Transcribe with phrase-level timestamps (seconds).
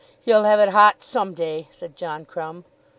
[0.23, 2.65] "He'll have it hot some day," said John Crumb.